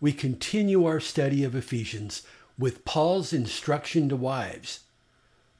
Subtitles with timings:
[0.00, 2.22] we continue our study of Ephesians
[2.58, 4.80] with Paul's instruction to wives.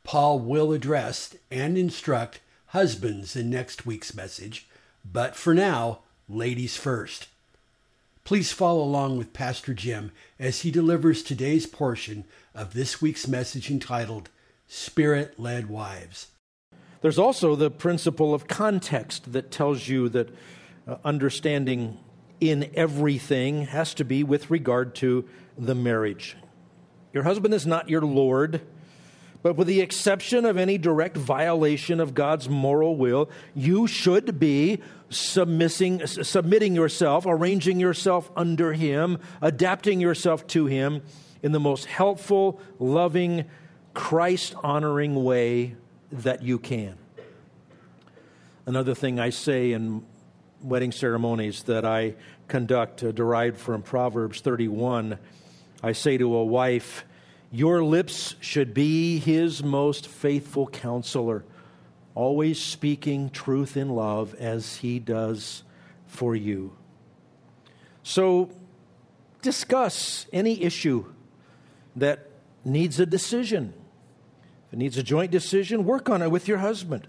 [0.05, 4.69] Paul will address and instruct husbands in next week's message,
[5.05, 7.29] but for now, ladies first.
[8.25, 12.25] Please follow along with Pastor Jim as he delivers today's portion
[12.55, 14.31] of this week's message entitled
[14.67, 16.29] Spirit Led Wives.
[17.03, 20.31] There's also the principle of context that tells you that
[20.89, 21.99] uh, understanding
[22.41, 26.37] in everything has to be with regard to the marriage.
[27.13, 28.61] Your husband is not your Lord,
[29.43, 34.81] but with the exception of any direct violation of God's moral will, you should be
[35.09, 41.03] submitting, submitting yourself, arranging yourself under Him, adapting yourself to Him
[41.43, 43.45] in the most helpful, loving,
[43.95, 45.77] Christ honoring way
[46.13, 46.99] that you can.
[48.67, 50.05] Another thing I say in
[50.61, 52.17] wedding ceremonies that I
[52.49, 55.19] conduct, uh, derived from Proverbs 31,
[55.83, 57.05] I say to a wife,
[57.51, 61.45] Your lips should be his most faithful counselor,
[62.15, 65.63] always speaking truth in love as he does
[66.07, 66.77] for you.
[68.03, 68.51] So,
[69.43, 71.07] discuss any issue
[71.97, 72.31] that
[72.65, 73.75] needs a decision.
[74.69, 77.07] If it needs a joint decision, work on it with your husband.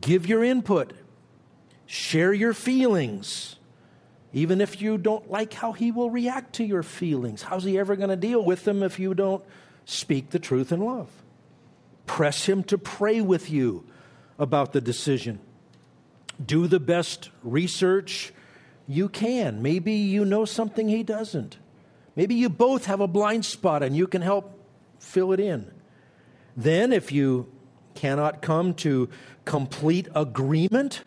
[0.00, 0.92] Give your input
[1.86, 3.56] Share your feelings.
[4.34, 7.94] Even if you don't like how he will react to your feelings, how's he ever
[7.94, 9.44] going to deal with them if you don't
[9.84, 11.08] speak the truth in love?
[12.06, 13.84] Press him to pray with you
[14.36, 15.38] about the decision.
[16.44, 18.32] Do the best research
[18.88, 19.62] you can.
[19.62, 21.56] Maybe you know something he doesn't.
[22.16, 24.58] Maybe you both have a blind spot and you can help
[24.98, 25.70] fill it in.
[26.56, 27.52] Then, if you
[27.94, 29.08] cannot come to
[29.44, 31.02] complete agreement,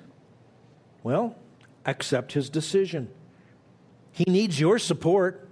[1.04, 1.36] well,
[1.88, 3.10] accept his decision.
[4.12, 5.48] He needs your support.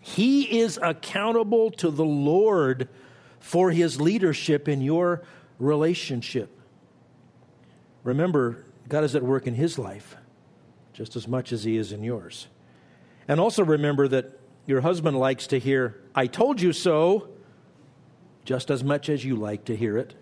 [0.00, 2.88] He is accountable to the Lord
[3.38, 5.22] for his leadership in your
[5.58, 6.50] relationship.
[8.02, 10.16] Remember, God is at work in his life
[10.92, 12.46] just as much as he is in yours.
[13.28, 17.28] And also remember that your husband likes to hear, I told you so,
[18.44, 20.14] just as much as you like to hear it.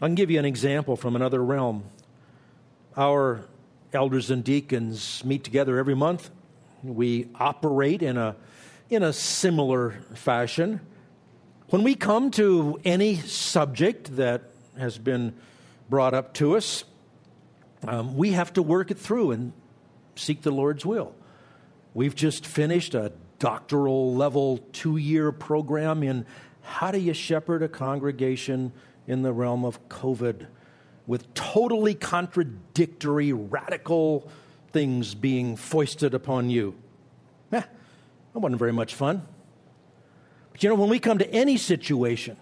[0.00, 1.84] I can give you an example from another realm.
[2.96, 3.46] Our
[3.94, 6.30] elders and deacons meet together every month.
[6.82, 8.36] We operate in a,
[8.90, 10.80] in a similar fashion.
[11.70, 14.42] When we come to any subject that
[14.78, 15.32] has been
[15.88, 16.84] brought up to us,
[17.88, 19.54] um, we have to work it through and
[20.14, 21.14] seek the Lord's will.
[21.94, 26.26] We've just finished a doctoral level two year program in
[26.60, 28.72] how do you shepherd a congregation
[29.06, 30.46] in the realm of COVID
[31.06, 34.28] with totally contradictory, radical
[34.72, 36.74] things being foisted upon you.
[37.52, 39.26] Eh, that wasn't very much fun.
[40.52, 42.36] But you know, when we come to any situation,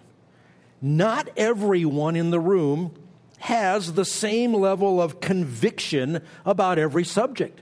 [0.81, 2.93] not everyone in the room
[3.39, 7.61] has the same level of conviction about every subject.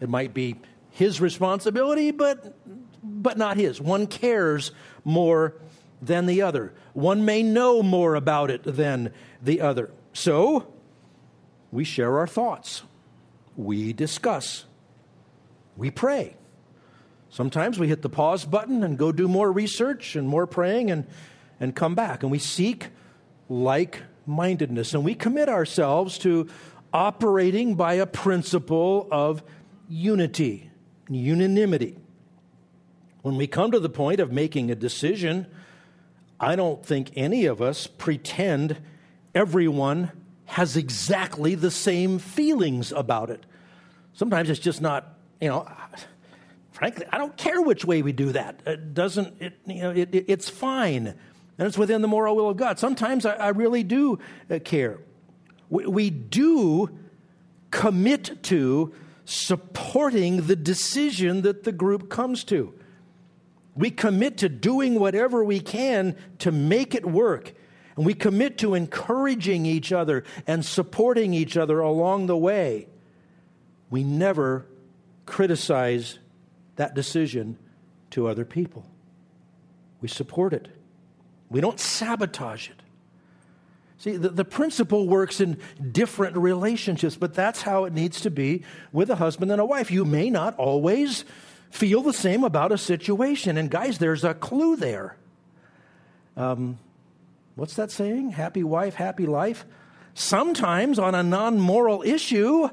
[0.00, 0.56] It might be
[0.90, 2.56] his responsibility, but,
[3.02, 3.80] but not his.
[3.80, 4.70] One cares
[5.04, 5.54] more
[6.00, 6.72] than the other.
[6.92, 9.12] One may know more about it than
[9.42, 9.90] the other.
[10.18, 10.66] So,
[11.70, 12.82] we share our thoughts,
[13.56, 14.64] we discuss,
[15.76, 16.36] we pray.
[17.30, 21.06] Sometimes we hit the pause button and go do more research and more praying and,
[21.60, 22.24] and come back.
[22.24, 22.88] And we seek
[23.48, 24.92] like mindedness.
[24.92, 26.48] And we commit ourselves to
[26.92, 29.44] operating by a principle of
[29.88, 30.68] unity,
[31.08, 31.96] unanimity.
[33.22, 35.46] When we come to the point of making a decision,
[36.40, 38.78] I don't think any of us pretend
[39.34, 40.12] everyone
[40.46, 43.44] has exactly the same feelings about it.
[44.14, 45.70] Sometimes it's just not, you know,
[46.72, 48.60] frankly, I don't care which way we do that.
[48.66, 51.08] It doesn't, it, you know, it, it, it's fine.
[51.58, 52.78] And it's within the moral will of God.
[52.78, 54.18] Sometimes I, I really do
[54.50, 54.98] uh, care.
[55.68, 56.88] We, we do
[57.70, 58.94] commit to
[59.24, 62.72] supporting the decision that the group comes to.
[63.74, 67.52] We commit to doing whatever we can to make it work
[67.98, 72.86] and we commit to encouraging each other and supporting each other along the way.
[73.90, 74.66] We never
[75.26, 76.20] criticize
[76.76, 77.58] that decision
[78.10, 78.86] to other people.
[80.00, 80.68] We support it,
[81.50, 82.80] we don't sabotage it.
[83.98, 85.58] See, the, the principle works in
[85.90, 88.62] different relationships, but that's how it needs to be
[88.92, 89.90] with a husband and a wife.
[89.90, 91.24] You may not always
[91.70, 93.56] feel the same about a situation.
[93.56, 95.16] And guys, there's a clue there.
[96.36, 96.78] Um,
[97.58, 98.30] what's that saying?
[98.30, 99.66] Happy wife, happy life?
[100.14, 102.68] Sometimes on a non moral issue,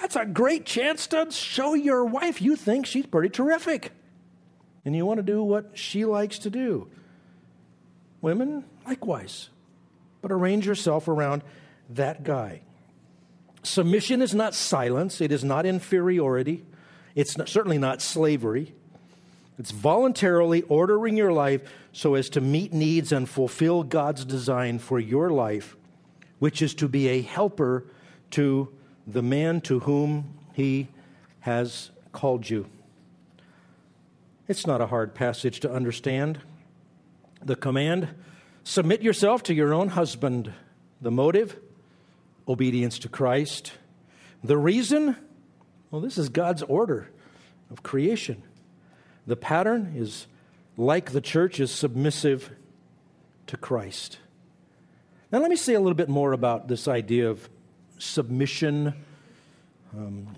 [0.00, 3.92] that's a great chance to show your wife you think she's pretty terrific.
[4.84, 6.88] And you want to do what she likes to do.
[8.20, 9.50] Women, likewise.
[10.22, 11.42] But arrange yourself around
[11.90, 12.62] that guy.
[13.62, 16.64] Submission is not silence, it is not inferiority,
[17.14, 18.74] it's not, certainly not slavery.
[19.60, 21.60] It's voluntarily ordering your life
[21.92, 25.76] so as to meet needs and fulfill God's design for your life,
[26.38, 27.84] which is to be a helper
[28.30, 28.70] to
[29.06, 30.88] the man to whom He
[31.40, 32.70] has called you.
[34.48, 36.40] It's not a hard passage to understand.
[37.42, 38.08] The command
[38.64, 40.54] submit yourself to your own husband.
[41.02, 41.58] The motive
[42.48, 43.72] obedience to Christ.
[44.42, 45.16] The reason
[45.90, 47.10] well, this is God's order
[47.70, 48.42] of creation.
[49.30, 50.26] The pattern is
[50.76, 52.50] like the church is submissive
[53.46, 54.18] to Christ.
[55.30, 57.48] Now, let me say a little bit more about this idea of
[57.96, 58.92] submission,
[59.96, 60.34] um,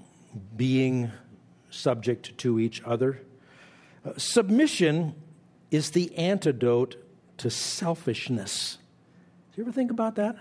[0.55, 1.11] being
[1.71, 3.23] subject to each other.
[4.05, 5.15] Uh, submission
[5.71, 6.97] is the antidote
[7.39, 8.77] to selfishness.
[9.55, 10.37] Do you ever think about that?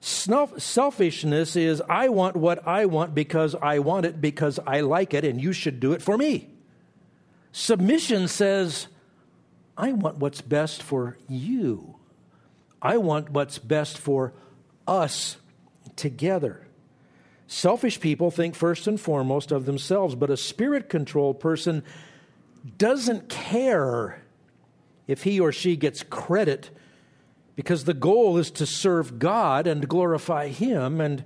[0.00, 5.24] Selfishness is I want what I want because I want it because I like it
[5.24, 6.48] and you should do it for me.
[7.52, 8.88] Submission says
[9.76, 11.96] I want what's best for you.
[12.80, 14.32] I want what's best for
[14.86, 15.36] us
[15.96, 16.66] together.
[17.46, 21.84] Selfish people think first and foremost of themselves, but a spirit controlled person
[22.78, 24.22] doesn't care
[25.06, 26.70] if he or she gets credit
[27.54, 31.24] because the goal is to serve God and glorify Him, and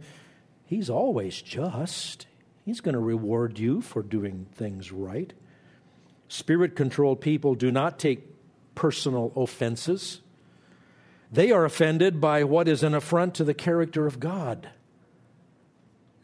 [0.64, 2.26] He's always just.
[2.64, 5.32] He's going to reward you for doing things right.
[6.28, 8.24] Spirit controlled people do not take
[8.74, 10.20] personal offenses.
[11.32, 14.70] They are offended by what is an affront to the character of God.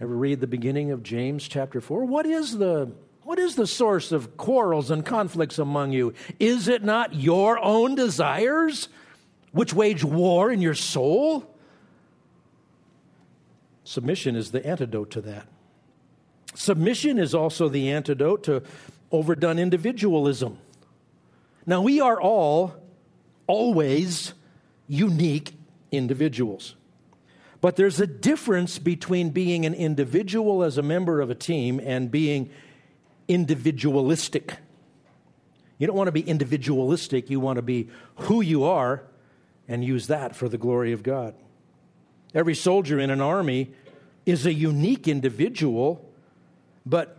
[0.01, 2.05] Ever read the beginning of James chapter 4?
[2.05, 2.93] What is the
[3.25, 6.13] what is the source of quarrels and conflicts among you?
[6.41, 8.89] Is it not your own desires
[9.53, 11.49] which wage war in your soul?
[13.85, 15.47] Submission is the antidote to that.
[16.55, 18.63] Submission is also the antidote to
[19.13, 20.59] overdone individualism.
[21.67, 22.75] Now, we are all
[23.47, 24.35] always
[24.89, 25.53] unique
[25.91, 26.75] individuals.
[27.61, 32.11] But there's a difference between being an individual as a member of a team and
[32.11, 32.51] being
[33.29, 34.57] individualistic.
[35.79, 39.05] You don't want to be individualistic, you want to be who you are
[39.69, 41.35] and use that for the glory of God.
[42.35, 43.73] Every soldier in an army
[44.27, 46.09] is a unique individual,
[46.85, 47.17] but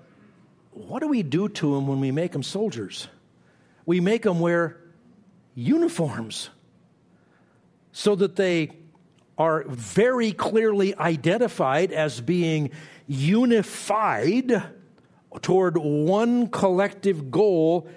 [0.76, 3.08] what do we do to them when we make them soldiers?
[3.86, 4.78] We make them wear
[5.56, 6.50] uniforms
[7.92, 8.72] so that they
[9.38, 12.72] are very clearly identified as being
[13.08, 14.64] unified
[15.42, 17.88] toward one collective goal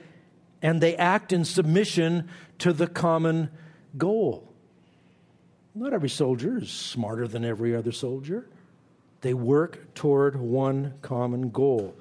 [0.63, 2.29] and they act in submission
[2.59, 3.51] to the common
[3.97, 4.53] goal.
[5.75, 8.49] Not every soldier is smarter than every other soldier.
[9.21, 11.95] They work toward one common goal.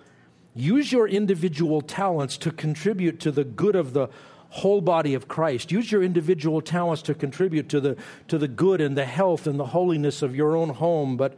[0.55, 4.07] Use your individual talents to contribute to the good of the
[4.49, 5.71] whole body of Christ.
[5.71, 7.97] Use your individual talents to contribute to the,
[8.29, 11.37] to the good and the health and the holiness of your own home, but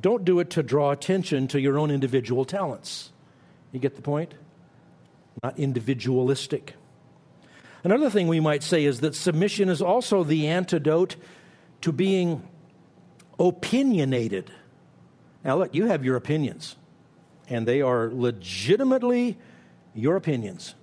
[0.00, 3.10] don't do it to draw attention to your own individual talents.
[3.72, 4.34] You get the point?
[5.42, 6.74] Not individualistic.
[7.82, 11.16] Another thing we might say is that submission is also the antidote
[11.80, 12.46] to being
[13.40, 14.52] opinionated.
[15.44, 16.76] Now, look, you have your opinions,
[17.48, 19.38] and they are legitimately
[19.94, 20.74] your opinions.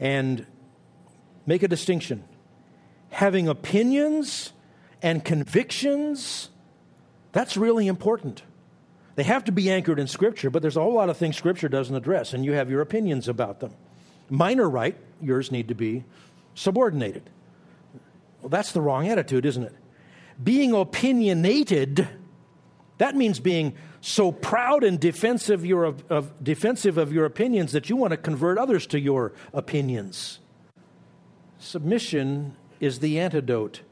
[0.00, 0.46] And
[1.46, 2.24] make a distinction.
[3.10, 4.52] Having opinions
[5.02, 6.50] and convictions,
[7.32, 8.42] that's really important.
[9.14, 11.68] They have to be anchored in Scripture, but there's a whole lot of things Scripture
[11.68, 13.72] doesn't address, and you have your opinions about them.
[14.30, 16.04] Mine are right, yours need to be
[16.54, 17.28] subordinated.
[18.42, 19.74] Well, that's the wrong attitude, isn't it?
[20.42, 22.06] Being opinionated,
[22.98, 27.96] that means being so proud and defensive, your, of, defensive of your opinions that you
[27.96, 30.40] want to convert others to your opinions.
[31.58, 33.82] Submission is the antidote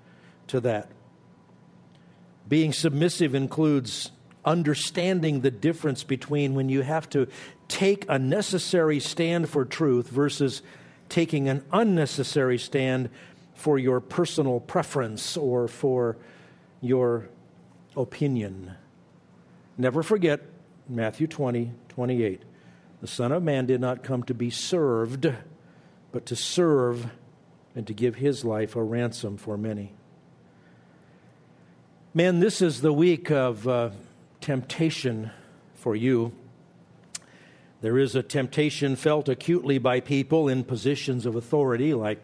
[0.48, 0.90] to that.
[2.48, 4.10] Being submissive includes
[4.44, 7.26] understanding the difference between when you have to
[7.66, 10.62] take a necessary stand for truth versus
[11.08, 13.10] taking an unnecessary stand
[13.54, 16.16] for your personal preference or for
[16.80, 17.28] your
[17.96, 18.74] opinion.
[19.78, 20.40] Never forget
[20.88, 22.42] Matthew 20, 28.
[23.00, 25.32] The Son of Man did not come to be served,
[26.12, 27.10] but to serve
[27.74, 29.92] and to give his life a ransom for many.
[32.14, 33.90] Man, this is the week of uh,
[34.40, 35.30] temptation
[35.74, 36.32] for you.
[37.82, 42.22] There is a temptation felt acutely by people in positions of authority, like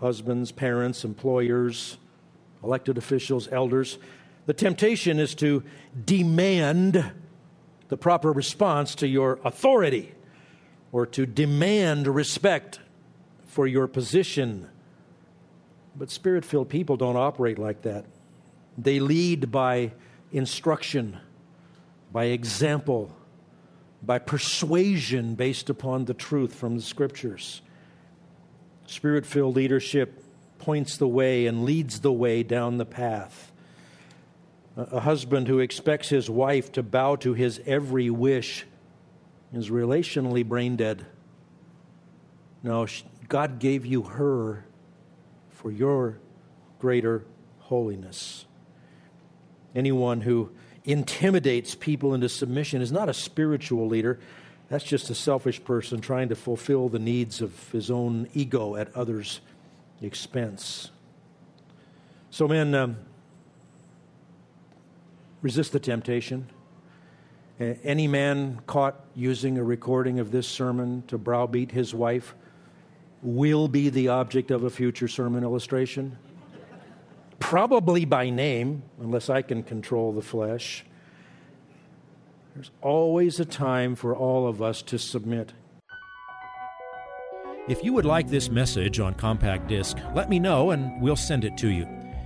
[0.00, 1.96] husbands, parents, employers,
[2.62, 3.96] elected officials, elders.
[4.46, 5.62] The temptation is to
[6.04, 7.12] demand
[7.88, 10.14] the proper response to your authority
[10.92, 12.80] or to demand respect
[13.46, 14.68] for your position.
[15.96, 18.04] But spirit filled people don't operate like that.
[18.76, 19.92] They lead by
[20.32, 21.18] instruction,
[22.12, 23.14] by example,
[24.02, 27.62] by persuasion based upon the truth from the scriptures.
[28.86, 30.22] Spirit filled leadership
[30.58, 33.52] points the way and leads the way down the path.
[34.76, 38.66] A husband who expects his wife to bow to his every wish
[39.52, 41.06] is relationally brain dead.
[42.62, 42.86] No,
[43.28, 44.64] God gave you her
[45.50, 46.18] for your
[46.80, 47.24] greater
[47.60, 48.46] holiness.
[49.76, 50.50] Anyone who
[50.84, 54.18] intimidates people into submission is not a spiritual leader.
[54.68, 58.94] That's just a selfish person trying to fulfill the needs of his own ego at
[58.96, 59.40] others'
[60.02, 60.90] expense.
[62.30, 62.96] So, men, um,
[65.44, 66.50] resist the temptation.
[67.60, 72.34] Any man caught using a recording of this sermon to browbeat his wife
[73.22, 76.18] will be the object of a future sermon illustration
[77.44, 80.82] probably by name, unless I can control the flesh.
[82.54, 85.52] There's always a time for all of us to submit.
[87.68, 91.44] If you would like this message on compact disc, let me know and we'll send
[91.44, 92.03] it to you.